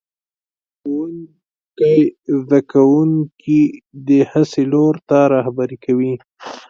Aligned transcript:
ښوونکی 0.79 1.97
زده 2.39 2.59
کوونکي 2.71 3.61
د 4.07 4.09
هڅې 4.31 4.63
لور 4.73 4.95
ته 5.09 5.19
رهبري 5.33 5.77
کوي 5.85 6.13